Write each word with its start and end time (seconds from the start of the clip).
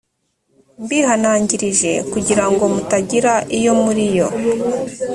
mbihanangirije 0.83 1.91
kugira 2.11 2.45
ngo 2.51 2.63
mutagira 2.73 3.33
iyo 3.57 3.73
muri 3.81 4.01
iyo 4.11 4.27